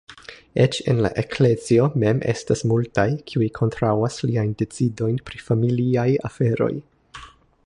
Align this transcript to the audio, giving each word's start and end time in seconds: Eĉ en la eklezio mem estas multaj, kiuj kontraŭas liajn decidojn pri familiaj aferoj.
Eĉ 0.61 0.77
en 0.93 1.01
la 1.05 1.11
eklezio 1.23 1.85
mem 2.05 2.23
estas 2.33 2.65
multaj, 2.73 3.07
kiuj 3.29 3.51
kontraŭas 3.61 4.19
liajn 4.29 4.59
decidojn 4.63 5.25
pri 5.29 5.47
familiaj 5.51 6.11
aferoj. 6.33 6.73